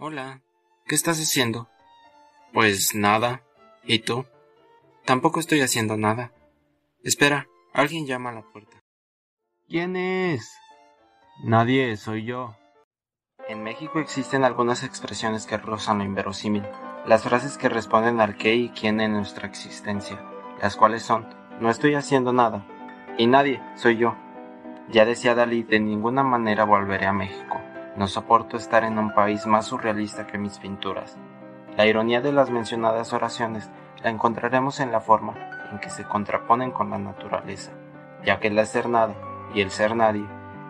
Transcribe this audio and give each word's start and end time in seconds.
Hola, 0.00 0.42
¿qué 0.86 0.94
estás 0.94 1.18
haciendo? 1.18 1.66
Pues 2.52 2.94
nada. 2.94 3.42
¿Y 3.82 3.98
tú? 3.98 4.26
Tampoco 5.04 5.40
estoy 5.40 5.60
haciendo 5.60 5.96
nada. 5.96 6.30
Espera, 7.02 7.48
alguien 7.72 8.06
llama 8.06 8.30
a 8.30 8.34
la 8.34 8.42
puerta. 8.42 8.76
¿Quién 9.66 9.96
es? 9.96 10.56
Nadie, 11.42 11.96
soy 11.96 12.24
yo. 12.24 12.54
En 13.48 13.64
México 13.64 13.98
existen 13.98 14.44
algunas 14.44 14.84
expresiones 14.84 15.46
que 15.46 15.56
rozan 15.56 15.98
lo 15.98 16.04
inverosímil, 16.04 16.62
las 17.04 17.24
frases 17.24 17.58
que 17.58 17.68
responden 17.68 18.20
al 18.20 18.36
qué 18.36 18.54
y 18.54 18.68
quién 18.68 19.00
en 19.00 19.14
nuestra 19.14 19.48
existencia, 19.48 20.24
las 20.62 20.76
cuales 20.76 21.02
son, 21.02 21.26
no 21.60 21.70
estoy 21.70 21.94
haciendo 21.94 22.32
nada, 22.32 22.64
y 23.18 23.26
nadie, 23.26 23.60
soy 23.74 23.96
yo. 23.96 24.14
Ya 24.90 25.04
decía 25.04 25.34
Dalí, 25.34 25.64
de 25.64 25.80
ninguna 25.80 26.22
manera 26.22 26.62
volveré 26.62 27.06
a 27.06 27.12
México. 27.12 27.60
No 27.98 28.06
soporto 28.06 28.56
estar 28.56 28.84
en 28.84 28.96
un 28.96 29.12
país 29.12 29.44
más 29.44 29.66
surrealista 29.66 30.24
que 30.24 30.38
mis 30.38 30.60
pinturas. 30.60 31.18
La 31.76 31.84
ironía 31.84 32.20
de 32.20 32.30
las 32.30 32.48
mencionadas 32.48 33.12
oraciones 33.12 33.68
la 34.04 34.10
encontraremos 34.10 34.78
en 34.78 34.92
la 34.92 35.00
forma 35.00 35.34
en 35.72 35.80
que 35.80 35.90
se 35.90 36.04
contraponen 36.04 36.70
con 36.70 36.90
la 36.90 36.98
naturaleza, 36.98 37.72
ya 38.24 38.38
que 38.38 38.48
el 38.48 38.58
hacer 38.60 38.88
nada 38.88 39.16
y 39.52 39.62
el 39.62 39.72
ser 39.72 39.96
nadie, 39.96 40.24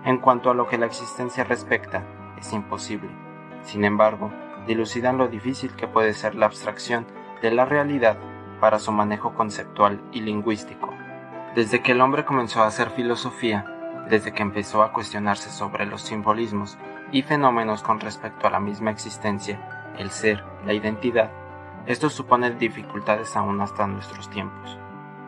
en 0.06 0.16
cuanto 0.16 0.48
a 0.48 0.54
lo 0.54 0.68
que 0.68 0.78
la 0.78 0.86
existencia 0.86 1.44
respecta, 1.44 2.02
es 2.38 2.50
imposible. 2.54 3.10
Sin 3.60 3.84
embargo, 3.84 4.32
dilucidan 4.66 5.18
lo 5.18 5.28
difícil 5.28 5.76
que 5.76 5.86
puede 5.86 6.14
ser 6.14 6.34
la 6.34 6.46
abstracción 6.46 7.06
de 7.42 7.50
la 7.50 7.66
realidad 7.66 8.16
para 8.58 8.78
su 8.78 8.90
manejo 8.90 9.34
conceptual 9.34 10.00
y 10.12 10.22
lingüístico. 10.22 10.94
Desde 11.54 11.82
que 11.82 11.92
el 11.92 12.00
hombre 12.00 12.24
comenzó 12.24 12.62
a 12.62 12.68
hacer 12.68 12.88
filosofía, 12.88 13.66
desde 14.08 14.32
que 14.32 14.42
empezó 14.42 14.82
a 14.82 14.94
cuestionarse 14.94 15.50
sobre 15.50 15.84
los 15.84 16.00
simbolismos 16.00 16.78
y 17.12 17.22
fenómenos 17.22 17.82
con 17.82 18.00
respecto 18.00 18.46
a 18.46 18.50
la 18.50 18.60
misma 18.60 18.90
existencia, 18.90 19.92
el 19.98 20.10
ser, 20.10 20.44
la 20.64 20.72
identidad, 20.74 21.30
esto 21.86 22.10
supone 22.10 22.50
dificultades 22.50 23.34
aún 23.36 23.60
hasta 23.60 23.86
nuestros 23.86 24.28
tiempos. 24.28 24.78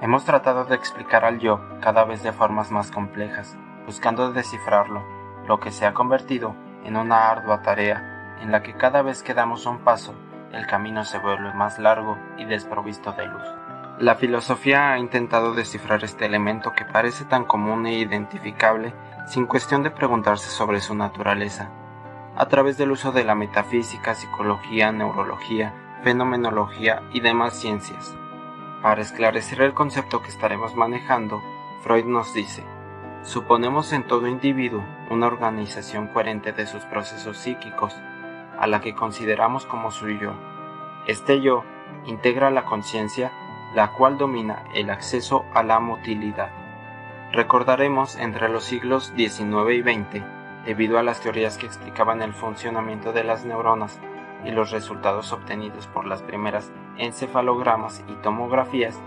Hemos 0.02 0.24
tratado 0.24 0.64
de 0.64 0.74
explicar 0.74 1.24
al 1.24 1.38
yo 1.38 1.60
cada 1.80 2.05
vez 2.05 2.22
de 2.22 2.32
formas 2.32 2.70
más 2.70 2.90
complejas, 2.90 3.56
buscando 3.86 4.32
descifrarlo, 4.32 5.02
lo 5.46 5.58
que 5.58 5.70
se 5.70 5.86
ha 5.86 5.94
convertido 5.94 6.55
en 6.84 6.96
una 6.96 7.30
ardua 7.30 7.62
tarea 7.62 8.36
en 8.40 8.52
la 8.52 8.62
que 8.62 8.74
cada 8.74 9.02
vez 9.02 9.22
que 9.22 9.34
damos 9.34 9.66
un 9.66 9.78
paso, 9.78 10.14
el 10.52 10.66
camino 10.66 11.05
se 11.05 11.18
vuelve 11.18 11.52
más 11.55 11.78
largo 11.78 12.18
y 12.36 12.44
desprovisto 12.44 13.12
de 13.12 13.27
luz. 13.27 13.44
La 13.98 14.14
filosofía 14.14 14.92
ha 14.92 14.98
intentado 14.98 15.55
descifrar 15.55 16.02
este 16.05 16.24
elemento 16.24 16.72
que 16.72 16.86
parece 16.86 17.24
tan 17.27 17.44
común 17.44 17.86
e 17.86 17.98
identificable 17.98 18.94
sin 19.31 19.47
cuestión 19.47 19.84
de 19.84 19.92
preguntarse 19.92 20.50
sobre 20.50 20.81
su 20.81 20.97
naturaleza, 20.97 21.70
a 22.36 22.47
través 22.48 22.77
del 22.77 22.91
uso 22.91 23.12
de 23.12 23.23
la 23.23 23.36
metafísica, 23.36 24.17
psicología, 24.17 24.91
neurología, 24.91 25.73
fenomenología 26.03 27.03
y 27.12 27.20
demás 27.20 27.55
ciencias. 27.55 28.17
Para 28.83 29.03
esclarecer 29.03 29.62
el 29.62 29.73
concepto 29.73 30.20
que 30.20 30.31
estaremos 30.31 30.75
manejando, 30.75 31.41
Freud 31.84 32.06
nos 32.06 32.34
dice, 32.34 32.64
suponemos 33.23 33.92
en 33.92 34.05
todo 34.05 34.27
individuo 34.27 34.84
una 35.11 35.28
organización 35.28 36.08
coherente 36.08 36.53
de 36.53 36.67
sus 36.67 36.83
procesos 36.86 37.39
psíquicos, 37.39 37.95
a 38.58 38.67
la 38.67 38.81
que 38.81 38.97
consideramos 38.97 39.64
como 39.64 39.92
su 39.92 40.08
yo. 40.08 40.33
Este 41.06 41.41
yo 41.41 41.62
integra 42.05 42.51
la 42.51 42.64
conciencia 42.64 43.31
la 43.77 43.92
cual 43.92 44.19
domina 44.19 44.64
el 44.75 44.91
acceso 44.91 45.45
a 45.55 45.62
la 45.62 45.78
motilidad. 45.78 46.59
Recordaremos 47.33 48.17
entre 48.17 48.48
los 48.48 48.64
siglos 48.64 49.12
XIX 49.14 49.70
y 49.73 49.83
XX, 49.83 50.25
debido 50.64 50.98
a 50.98 51.05
las 51.05 51.20
teorías 51.20 51.59
que 51.59 51.67
explicaban 51.67 52.23
el 52.23 52.33
funcionamiento 52.33 53.12
de 53.12 53.23
las 53.23 53.45
neuronas 53.45 54.00
y 54.45 54.50
los 54.50 54.73
resultados 54.73 55.33
obtenidos 55.33 55.86
por 55.86 56.06
las 56.06 56.23
primeras 56.23 56.73
encefalogramas 56.98 58.03
y 58.08 58.14
tomografías, 58.14 59.01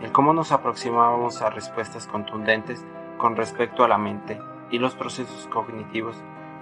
el 0.00 0.10
cómo 0.10 0.32
nos 0.32 0.52
aproximábamos 0.52 1.42
a 1.42 1.50
respuestas 1.50 2.06
contundentes 2.06 2.82
con 3.18 3.36
respecto 3.36 3.84
a 3.84 3.88
la 3.88 3.98
mente 3.98 4.40
y 4.70 4.78
los 4.78 4.94
procesos 4.94 5.46
cognitivos 5.48 6.16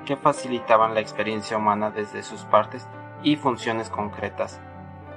que 0.04 0.16
facilitaban 0.16 0.94
la 0.94 1.00
experiencia 1.00 1.56
humana 1.56 1.92
desde 1.92 2.24
sus 2.24 2.42
partes 2.42 2.88
y 3.22 3.36
funciones 3.36 3.88
concretas. 3.88 4.60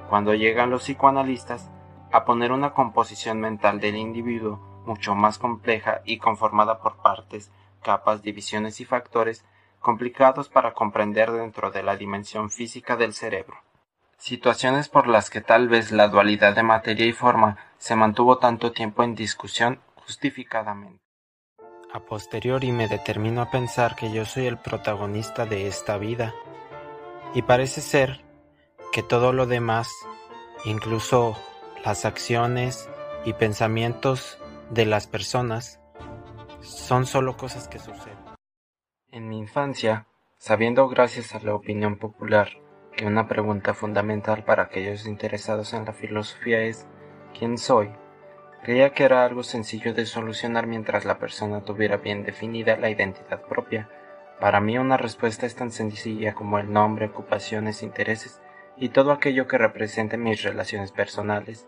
Cuando 0.10 0.36
llegan 0.36 0.70
los 0.70 0.84
psicoanalistas, 0.84 1.72
a 2.12 2.24
poner 2.24 2.52
una 2.52 2.74
composición 2.74 3.40
mental 3.40 3.80
del 3.80 3.96
individuo 3.96 4.77
mucho 4.88 5.14
más 5.14 5.38
compleja 5.38 6.02
y 6.06 6.18
conformada 6.18 6.80
por 6.80 6.98
partes, 6.98 7.52
capas, 7.84 8.24
divisiones 8.24 8.80
y 8.82 8.86
factores 8.86 9.46
complicados 9.80 10.50
para 10.50 10.74
comprender 10.74 11.32
dentro 11.32 11.70
de 11.70 11.84
la 11.84 11.96
dimensión 11.96 12.50
física 12.50 12.96
del 12.96 13.14
cerebro. 13.14 13.58
Situaciones 14.18 14.90
por 14.90 15.08
las 15.08 15.30
que 15.30 15.42
tal 15.42 15.68
vez 15.68 15.92
la 15.92 16.08
dualidad 16.08 16.56
de 16.56 16.64
materia 16.64 17.06
y 17.06 17.14
forma 17.14 17.58
se 17.78 17.96
mantuvo 17.96 18.40
tanto 18.40 18.72
tiempo 18.72 19.04
en 19.04 19.14
discusión 19.14 19.80
justificadamente. 19.96 21.00
A 21.94 22.00
posteriori 22.00 22.72
me 22.72 22.88
determino 22.88 23.42
a 23.42 23.52
pensar 23.52 23.96
que 23.96 24.12
yo 24.12 24.26
soy 24.26 24.48
el 24.48 24.58
protagonista 24.58 25.46
de 25.46 25.68
esta 25.68 25.98
vida, 25.98 26.34
y 27.34 27.44
parece 27.44 27.82
ser 27.82 28.22
que 28.92 29.04
todo 29.04 29.32
lo 29.34 29.46
demás, 29.46 29.90
incluso 30.66 31.38
las 31.86 32.06
acciones 32.06 32.90
y 33.26 33.34
pensamientos 33.34 34.40
de 34.72 34.86
las 34.86 35.08
personas 35.08 35.80
son 36.60 37.06
solo 37.06 37.38
cosas 37.38 37.68
que 37.68 37.80
suceden. 37.80 38.18
En 39.12 39.30
mi 39.30 39.40
infancia, 39.40 40.08
sabiendo 40.38 40.88
gracias 40.90 41.34
a 41.34 41.40
la 41.40 41.56
opinión 41.56 41.98
popular 41.98 42.50
que 42.96 43.06
una 43.06 43.28
pregunta 43.28 43.74
fundamental 43.74 44.44
para 44.44 44.64
aquellos 44.64 45.06
interesados 45.06 45.74
en 45.74 45.86
la 45.86 45.94
filosofía 45.94 46.62
es 46.62 46.88
¿quién 47.38 47.58
soy? 47.58 47.92
Creía 48.64 48.94
que 48.94 49.06
era 49.06 49.24
algo 49.24 49.44
sencillo 49.44 49.94
de 49.94 50.06
solucionar 50.06 50.68
mientras 50.68 51.06
la 51.06 51.20
persona 51.20 51.64
tuviera 51.64 51.98
bien 51.98 52.24
definida 52.24 52.76
la 52.76 52.90
identidad 52.90 53.42
propia. 53.44 53.90
Para 54.42 54.60
mí 54.60 54.78
una 54.78 54.98
respuesta 54.98 55.46
es 55.46 55.56
tan 55.56 55.72
sencilla 55.72 56.34
como 56.34 56.60
el 56.60 56.74
nombre, 56.74 57.06
ocupaciones, 57.06 57.84
intereses 57.84 58.42
y 58.76 58.90
todo 58.90 59.12
aquello 59.12 59.48
que 59.48 59.58
represente 59.58 60.18
mis 60.18 60.44
relaciones 60.44 60.92
personales 60.92 61.68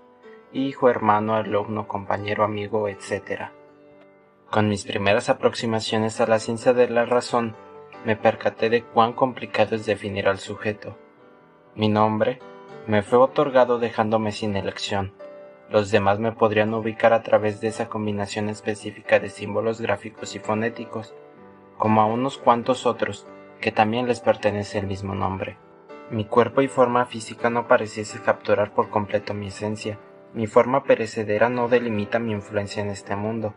hijo, 0.54 0.90
hermano, 0.90 1.36
alumno, 1.36 1.88
compañero, 1.88 2.44
amigo, 2.44 2.88
etc. 2.88 3.50
Con 4.50 4.68
mis 4.68 4.84
primeras 4.84 5.30
aproximaciones 5.30 6.20
a 6.22 6.28
la 6.28 6.40
ciencia 6.40 6.74
de 6.74 6.90
la 6.90 7.06
razón, 7.06 7.56
me 8.06 8.16
percaté 8.16 8.70
de 8.70 8.84
cuán 8.84 9.14
complicado 9.14 9.76
es 9.76 9.86
definir 9.86 10.28
al 10.28 10.40
sujeto. 10.40 10.98
Mi 11.76 11.88
nombre 11.88 12.40
me 12.88 13.04
fue 13.04 13.20
otorgado 13.20 13.78
dejándome 13.78 14.32
sin 14.32 14.56
elección. 14.56 15.14
Los 15.70 15.92
demás 15.92 16.18
me 16.18 16.32
podrían 16.32 16.74
ubicar 16.74 17.14
a 17.14 17.22
través 17.22 17.62
de 17.62 17.68
esa 17.68 17.90
combinación 17.90 18.50
específica 18.50 19.20
de 19.20 19.30
símbolos 19.30 19.80
gráficos 19.80 20.36
y 20.36 20.40
fonéticos, 20.40 21.14
como 21.78 22.02
a 22.02 22.06
unos 22.06 22.40
cuantos 22.40 22.88
otros 22.88 23.28
que 23.62 23.72
también 23.72 24.08
les 24.08 24.22
pertenece 24.22 24.80
el 24.80 24.88
mismo 24.88 25.14
nombre. 25.14 25.58
Mi 26.10 26.26
cuerpo 26.26 26.62
y 26.64 26.68
forma 26.68 27.06
física 27.06 27.52
no 27.52 27.68
pareciese 27.68 28.20
capturar 28.22 28.74
por 28.74 28.90
completo 28.90 29.36
mi 29.36 29.48
esencia, 29.48 30.00
mi 30.34 30.48
forma 30.48 30.84
perecedera 30.84 31.50
no 31.50 31.68
delimita 31.68 32.20
mi 32.20 32.32
influencia 32.32 32.84
en 32.84 32.90
este 32.90 33.16
mundo. 33.16 33.54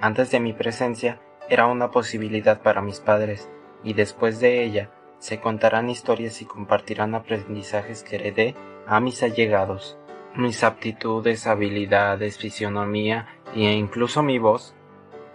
Antes 0.00 0.30
de 0.30 0.40
mi 0.40 0.52
presencia 0.52 1.20
era 1.48 1.66
una 1.66 1.90
posibilidad 1.90 2.62
para 2.62 2.82
mis 2.82 3.00
padres, 3.00 3.48
y 3.82 3.94
después 3.94 4.40
de 4.40 4.64
ella 4.64 4.90
se 5.18 5.40
contarán 5.40 5.90
historias 5.90 6.40
y 6.42 6.44
compartirán 6.44 7.14
aprendizajes 7.14 8.02
que 8.02 8.16
heredé 8.16 8.54
a 8.86 9.00
mis 9.00 9.22
allegados. 9.22 9.98
Mis 10.34 10.64
aptitudes, 10.64 11.46
habilidades, 11.46 12.38
fisionomía 12.38 13.28
e 13.54 13.72
incluso 13.72 14.22
mi 14.22 14.38
voz, 14.38 14.74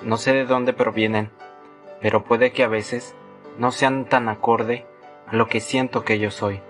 no 0.01 0.17
sé 0.17 0.33
de 0.33 0.45
dónde 0.45 0.73
provienen, 0.73 1.29
pero 2.01 2.23
puede 2.23 2.51
que 2.51 2.63
a 2.63 2.67
veces 2.67 3.15
no 3.57 3.71
sean 3.71 4.05
tan 4.05 4.29
acorde 4.29 4.85
a 5.27 5.35
lo 5.35 5.47
que 5.47 5.59
siento 5.59 6.03
que 6.03 6.19
yo 6.19 6.31
soy. 6.31 6.61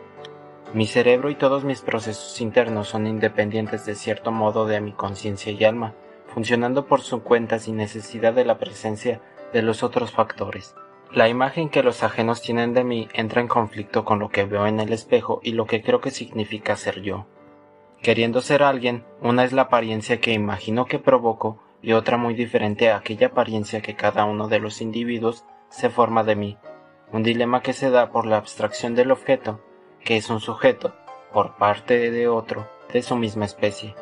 Mi 0.72 0.86
cerebro 0.86 1.32
y 1.32 1.36
todos 1.36 1.64
mis 1.64 1.82
procesos 1.82 2.40
internos 2.42 2.90
son 2.90 3.08
independientes 3.08 3.88
de 3.88 3.96
cierto 3.96 4.32
modo 4.32 4.68
de 4.68 4.80
mi 4.82 4.92
conciencia 4.92 5.52
y 5.52 5.64
alma, 5.64 5.96
funcionando 6.28 6.86
por 6.86 7.02
su 7.02 7.24
cuenta 7.24 7.58
sin 7.58 7.78
necesidad 7.78 8.34
de 8.34 8.46
la 8.46 8.60
presencia 8.60 9.20
de 9.52 9.64
los 9.64 9.82
otros 9.82 10.12
factores. 10.12 10.76
La 11.12 11.28
imagen 11.28 11.70
que 11.70 11.82
los 11.82 12.04
ajenos 12.04 12.44
tienen 12.44 12.76
de 12.76 12.84
mí 12.84 13.08
entra 13.14 13.42
en 13.42 13.48
conflicto 13.48 14.06
con 14.06 14.20
lo 14.20 14.30
que 14.30 14.46
veo 14.46 14.68
en 14.68 14.80
el 14.80 14.94
espejo 14.94 15.40
y 15.42 15.54
lo 15.54 15.66
que 15.66 15.82
creo 15.82 16.02
que 16.02 16.12
significa 16.12 16.76
ser 16.76 17.02
yo. 17.02 17.26
Queriendo 18.04 18.40
ser 18.40 18.62
alguien, 18.62 19.04
una 19.22 19.46
es 19.46 19.54
la 19.54 19.64
apariencia 19.64 20.22
que 20.22 20.34
imagino 20.34 20.86
que 20.86 21.00
provoco 21.00 21.64
y 21.82 21.94
otra 21.94 22.18
muy 22.18 22.36
diferente 22.36 22.92
a 22.92 22.98
aquella 22.98 23.28
apariencia 23.28 23.82
que 23.82 23.96
cada 23.96 24.26
uno 24.26 24.48
de 24.48 24.60
los 24.60 24.82
individuos 24.82 25.46
se 25.70 25.90
forma 25.90 26.24
de 26.24 26.36
mí, 26.36 26.58
un 27.12 27.24
dilema 27.24 27.64
que 27.64 27.74
se 27.74 27.90
da 27.90 28.12
por 28.12 28.28
la 28.28 28.38
abstracción 28.38 28.94
del 28.94 29.10
objeto 29.10 29.62
que 30.10 30.18
es 30.18 30.32
un 30.32 30.40
sujeto, 30.40 30.96
por 31.32 31.58
parte 31.58 32.10
de 32.10 32.28
otro, 32.28 32.68
de 32.92 33.04
su 33.04 33.16
misma 33.16 33.46
especie. 33.46 33.94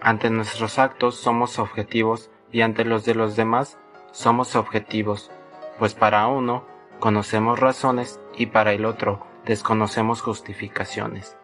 Ante 0.00 0.30
nuestros 0.30 0.78
actos 0.78 1.16
somos 1.16 1.58
objetivos 1.58 2.30
y 2.50 2.62
ante 2.62 2.86
los 2.86 3.04
de 3.04 3.14
los 3.14 3.36
demás 3.36 3.76
somos 4.10 4.56
objetivos, 4.56 5.30
pues 5.78 5.92
para 5.92 6.26
uno 6.28 6.64
conocemos 6.98 7.60
razones 7.60 8.20
y 8.38 8.46
para 8.46 8.72
el 8.72 8.86
otro 8.86 9.26
desconocemos 9.44 10.22
justificaciones. 10.22 11.36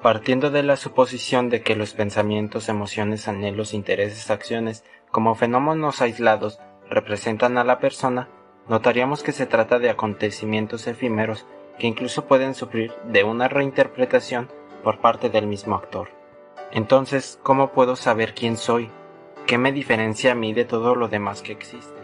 Partiendo 0.00 0.50
de 0.50 0.62
la 0.62 0.76
suposición 0.78 1.50
de 1.50 1.60
que 1.60 1.76
los 1.76 1.92
pensamientos, 1.92 2.70
emociones, 2.70 3.28
anhelos, 3.28 3.74
intereses, 3.74 4.30
acciones, 4.30 4.84
como 5.10 5.34
fenómenos 5.34 6.00
aislados, 6.00 6.60
representan 6.88 7.58
a 7.58 7.64
la 7.64 7.78
persona, 7.78 8.30
notaríamos 8.70 9.22
que 9.22 9.32
se 9.32 9.44
trata 9.44 9.78
de 9.78 9.90
acontecimientos 9.90 10.86
efímeros 10.86 11.44
que 11.78 11.86
incluso 11.86 12.26
pueden 12.26 12.54
sufrir 12.54 12.92
de 13.04 13.24
una 13.24 13.48
reinterpretación 13.48 14.48
por 14.82 15.00
parte 15.00 15.30
del 15.30 15.46
mismo 15.46 15.74
actor. 15.74 16.08
Entonces, 16.70 17.38
¿cómo 17.42 17.72
puedo 17.72 17.96
saber 17.96 18.34
quién 18.34 18.56
soy? 18.56 18.90
¿Qué 19.46 19.58
me 19.58 19.72
diferencia 19.72 20.32
a 20.32 20.34
mí 20.34 20.52
de 20.52 20.64
todo 20.64 20.94
lo 20.94 21.08
demás 21.08 21.42
que 21.42 21.52
existe? 21.52 21.94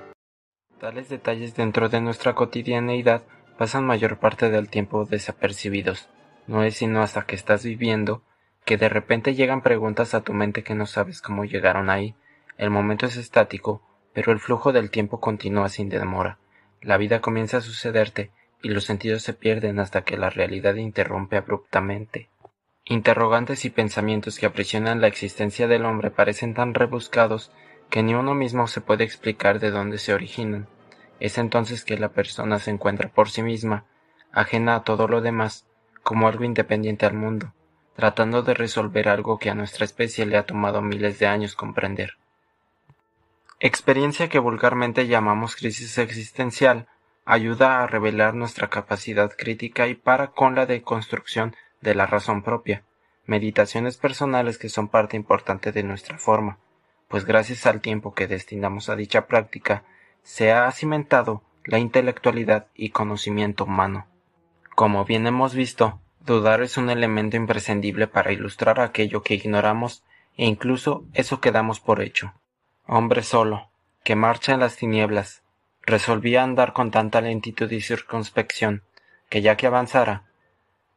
Tales 0.78 1.08
detalles 1.08 1.55
dentro 1.55 1.88
de 1.88 2.00
nuestra 2.00 2.34
cotidianeidad 2.34 3.22
pasan 3.58 3.84
mayor 3.84 4.19
parte 4.19 4.49
del 4.49 4.70
tiempo 4.70 5.05
desapercibidos. 5.05 6.08
No 6.46 6.62
es 6.62 6.76
sino 6.76 7.02
hasta 7.02 7.23
que 7.23 7.37
estás 7.37 7.64
viviendo 7.64 8.23
que 8.64 8.76
de 8.76 8.88
repente 8.88 9.34
llegan 9.34 9.62
preguntas 9.62 10.14
a 10.14 10.23
tu 10.23 10.32
mente 10.32 10.62
que 10.62 10.75
no 10.75 10.87
sabes 10.87 11.20
cómo 11.20 11.44
llegaron 11.44 11.90
ahí. 11.90 12.14
El 12.56 12.70
momento 12.70 13.06
es 13.06 13.16
estático, 13.16 13.82
pero 14.12 14.32
el 14.32 14.38
flujo 14.38 14.73
del 14.73 14.90
tiempo 14.90 15.20
continúa 15.20 15.69
sin 15.69 15.88
demora. 15.88 16.38
La 16.81 16.96
vida 16.96 17.20
comienza 17.20 17.58
a 17.58 17.62
sucederte 17.62 18.31
y 18.62 18.69
los 18.69 18.85
sentidos 18.85 19.23
se 19.23 19.33
pierden 19.33 19.79
hasta 19.81 20.03
que 20.03 20.17
la 20.17 20.31
realidad 20.31 20.75
interrumpe 20.75 21.37
abruptamente. 21.37 22.29
Interrogantes 22.85 23.65
y 23.65 23.71
pensamientos 23.71 24.39
que 24.39 24.47
aprisionan 24.47 25.01
la 25.01 25.07
existencia 25.07 25.69
del 25.69 25.85
hombre 25.85 26.11
parecen 26.11 26.55
tan 26.55 26.75
rebuscados 26.75 27.53
que 27.89 28.03
ni 28.03 28.15
uno 28.15 28.35
mismo 28.35 28.67
se 28.67 28.81
puede 28.81 29.05
explicar 29.05 29.61
de 29.61 29.71
dónde 29.71 29.99
se 29.99 30.15
originan. 30.15 30.67
Es 31.19 31.39
entonces 31.39 31.85
que 31.85 31.99
la 31.99 32.09
persona 32.09 32.59
se 32.59 32.71
encuentra 32.71 33.09
por 33.09 33.31
sí 33.31 33.43
misma, 33.43 33.85
ajena 34.33 34.77
a 34.77 34.85
todo 34.85 35.09
lo 35.09 35.21
demás, 35.21 35.67
como 36.03 36.29
algo 36.29 36.45
independiente 36.45 37.07
al 37.07 37.15
mundo, 37.15 37.53
tratando 37.95 38.43
de 38.43 38.55
resolver 38.55 39.09
algo 39.09 39.39
que 39.39 39.51
a 39.51 39.55
nuestra 39.55 39.85
especie 39.85 40.27
le 40.27 40.37
ha 40.37 40.47
tomado 40.47 40.81
miles 40.83 41.19
de 41.19 41.27
años 41.27 41.55
comprender. 41.55 42.15
Experiencia 43.59 44.29
que 44.29 44.39
vulgarmente 44.39 45.07
llamamos 45.07 45.55
crisis 45.55 45.99
existencial, 45.99 46.89
ayuda 47.25 47.82
a 47.82 47.87
revelar 47.87 48.34
nuestra 48.34 48.69
capacidad 48.69 49.31
crítica 49.37 49.87
y 49.88 49.94
para 49.94 50.28
con 50.28 50.55
la 50.55 50.67
deconstrucción 50.67 51.55
de 51.81 51.94
la 51.94 52.06
razón 52.06 52.43
propia, 52.43 52.84
meditaciones 53.26 53.96
personales 53.96 54.58
que 54.58 54.69
son 54.69 54.88
parte 54.88 55.17
importante 55.17 55.72
de 55.72 55.82
nuestra 55.82 56.19
forma, 56.19 56.58
pues 57.08 57.25
gracias 57.25 57.67
al 57.67 57.81
tiempo 57.81 58.14
que 58.14 58.26
destinamos 58.26 58.88
a 58.88 58.96
dicha 58.96 59.26
práctica, 59.26 59.84
se 60.22 60.52
ha 60.52 60.70
cimentado 60.72 61.43
la 61.64 61.78
intelectualidad 61.78 62.69
y 62.75 62.90
conocimiento 62.90 63.64
humano. 63.64 64.06
Como 64.75 65.05
bien 65.05 65.26
hemos 65.26 65.55
visto, 65.55 66.00
dudar 66.20 66.62
es 66.62 66.76
un 66.76 66.90
elemento 66.90 67.37
imprescindible 67.37 68.06
para 68.06 68.32
ilustrar 68.32 68.81
aquello 68.81 69.23
que 69.23 69.34
ignoramos 69.34 70.05
e 70.37 70.46
incluso 70.46 71.05
eso 71.12 71.40
que 71.40 71.52
damos 71.52 71.81
por 71.81 72.00
hecho. 72.00 72.32
Hombre 72.87 73.23
solo, 73.23 73.70
que 74.05 74.16
marcha 74.16 74.52
en 74.52 74.61
las 74.61 74.76
tinieblas, 74.76 75.43
resolvía 75.90 76.42
andar 76.42 76.72
con 76.72 76.90
tanta 76.90 77.20
lentitud 77.20 77.70
y 77.70 77.81
circunspección, 77.81 78.82
que 79.28 79.42
ya 79.42 79.56
que 79.56 79.66
avanzara, 79.66 80.25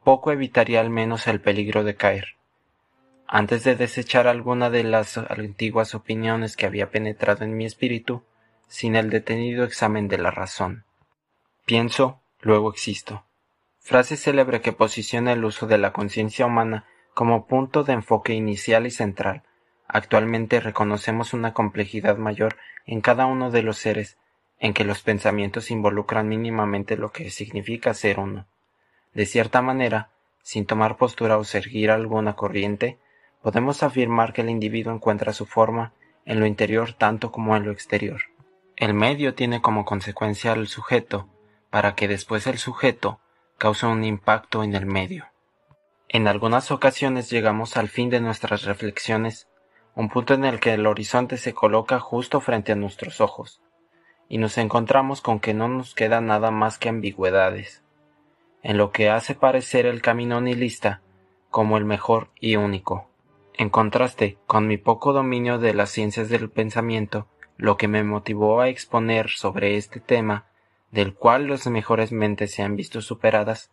poco 0.02 0.32
evitaría 0.32 0.80
al 0.80 0.90
menos 0.90 1.26
el 1.26 1.40
peligro 1.40 1.84
de 1.84 1.96
caer. 1.96 2.36
Antes 3.26 3.64
de 3.64 3.74
desechar 3.74 4.26
alguna 4.26 4.70
de 4.70 4.84
las 4.84 5.18
antiguas 5.18 5.94
opiniones 5.94 6.56
que 6.56 6.66
había 6.66 6.90
penetrado 6.90 7.44
en 7.44 7.56
mi 7.56 7.64
espíritu, 7.64 8.22
sin 8.68 8.96
el 8.96 9.10
detenido 9.10 9.64
examen 9.64 10.08
de 10.08 10.18
la 10.18 10.30
razón. 10.30 10.84
Pienso, 11.64 12.20
luego 12.40 12.70
existo. 12.70 13.24
Frase 13.80 14.16
célebre 14.16 14.60
que 14.60 14.72
posiciona 14.72 15.32
el 15.32 15.44
uso 15.44 15.66
de 15.66 15.78
la 15.78 15.92
conciencia 15.92 16.46
humana 16.46 16.86
como 17.14 17.46
punto 17.46 17.84
de 17.84 17.94
enfoque 17.94 18.34
inicial 18.34 18.86
y 18.86 18.90
central. 18.90 19.42
Actualmente 19.86 20.60
reconocemos 20.60 21.34
una 21.34 21.52
complejidad 21.52 22.16
mayor 22.16 22.56
en 22.86 23.00
cada 23.00 23.26
uno 23.26 23.50
de 23.50 23.62
los 23.62 23.78
seres 23.78 24.18
en 24.64 24.72
que 24.72 24.84
los 24.84 25.02
pensamientos 25.02 25.70
involucran 25.70 26.26
mínimamente 26.26 26.96
lo 26.96 27.12
que 27.12 27.30
significa 27.30 27.92
ser 27.92 28.18
uno. 28.18 28.46
De 29.12 29.26
cierta 29.26 29.60
manera, 29.60 30.08
sin 30.42 30.64
tomar 30.64 30.96
postura 30.96 31.36
o 31.36 31.44
seguir 31.44 31.90
alguna 31.90 32.34
corriente, 32.34 32.96
podemos 33.42 33.82
afirmar 33.82 34.32
que 34.32 34.40
el 34.40 34.48
individuo 34.48 34.94
encuentra 34.94 35.34
su 35.34 35.44
forma 35.44 35.92
en 36.24 36.40
lo 36.40 36.46
interior 36.46 36.94
tanto 36.94 37.30
como 37.30 37.54
en 37.54 37.66
lo 37.66 37.72
exterior. 37.72 38.22
El 38.76 38.94
medio 38.94 39.34
tiene 39.34 39.60
como 39.60 39.84
consecuencia 39.84 40.52
al 40.52 40.66
sujeto, 40.66 41.28
para 41.68 41.94
que 41.94 42.08
después 42.08 42.46
el 42.46 42.56
sujeto 42.56 43.20
cause 43.58 43.84
un 43.84 44.02
impacto 44.02 44.64
en 44.64 44.74
el 44.74 44.86
medio. 44.86 45.26
En 46.08 46.26
algunas 46.26 46.70
ocasiones 46.70 47.28
llegamos 47.28 47.76
al 47.76 47.90
fin 47.90 48.08
de 48.08 48.22
nuestras 48.22 48.62
reflexiones, 48.62 49.46
un 49.94 50.08
punto 50.08 50.32
en 50.32 50.46
el 50.46 50.58
que 50.58 50.72
el 50.72 50.86
horizonte 50.86 51.36
se 51.36 51.52
coloca 51.52 52.00
justo 52.00 52.40
frente 52.40 52.72
a 52.72 52.76
nuestros 52.76 53.20
ojos, 53.20 53.60
y 54.28 54.38
nos 54.38 54.58
encontramos 54.58 55.20
con 55.20 55.40
que 55.40 55.54
no 55.54 55.68
nos 55.68 55.94
queda 55.94 56.20
nada 56.20 56.50
más 56.50 56.78
que 56.78 56.88
ambigüedades, 56.88 57.82
en 58.62 58.78
lo 58.78 58.90
que 58.90 59.10
hace 59.10 59.34
parecer 59.34 59.86
el 59.86 60.02
camino 60.02 60.40
nihilista 60.40 61.02
como 61.50 61.76
el 61.76 61.84
mejor 61.84 62.30
y 62.40 62.56
único. 62.56 63.08
En 63.56 63.70
contraste 63.70 64.38
con 64.46 64.66
mi 64.66 64.76
poco 64.76 65.12
dominio 65.12 65.58
de 65.58 65.74
las 65.74 65.90
ciencias 65.90 66.28
del 66.28 66.50
pensamiento, 66.50 67.28
lo 67.56 67.76
que 67.76 67.86
me 67.86 68.02
motivó 68.02 68.60
a 68.60 68.68
exponer 68.68 69.30
sobre 69.30 69.76
este 69.76 70.00
tema, 70.00 70.46
del 70.90 71.14
cual 71.14 71.46
las 71.46 71.66
mejores 71.68 72.10
mentes 72.10 72.52
se 72.52 72.62
han 72.62 72.74
visto 72.74 73.00
superadas, 73.00 73.70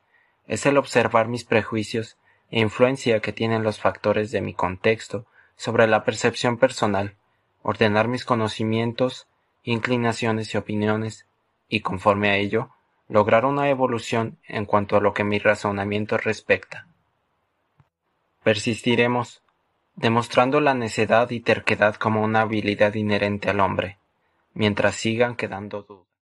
es 0.48 0.66
el 0.66 0.78
observar 0.78 1.28
mis 1.28 1.44
prejuicios 1.44 2.18
e 2.52 2.60
influencia 2.60 3.20
que 3.22 3.34
tienen 3.34 3.64
los 3.64 3.80
factores 3.80 4.32
de 4.32 4.42
mi 4.42 4.54
contexto 4.54 5.26
sobre 5.56 5.88
la 5.88 6.04
percepción 6.04 6.58
personal, 6.58 7.16
ordenar 7.64 8.08
mis 8.08 8.26
conocimientos 8.26 9.28
inclinaciones 9.64 10.54
y 10.54 10.58
opiniones, 10.58 11.28
y 11.68 11.82
conforme 11.82 12.30
a 12.30 12.38
ello, 12.38 12.70
lograr 13.08 13.46
una 13.46 13.70
evolución 13.70 14.38
en 14.48 14.66
cuanto 14.66 14.96
a 14.96 15.02
lo 15.02 15.14
que 15.14 15.24
mi 15.24 15.40
razonamiento 15.40 16.18
respecta. 16.18 16.88
Persistiremos, 18.44 19.44
demostrando 19.96 20.62
la 20.62 20.74
necedad 20.74 21.30
y 21.32 21.42
terquedad 21.42 21.96
como 21.96 22.24
una 22.24 22.42
habilidad 22.42 22.94
inherente 22.96 23.50
al 23.50 23.60
hombre, 23.60 23.98
mientras 24.54 24.96
sigan 24.96 25.36
quedando 25.36 25.84
dudas. 25.84 26.11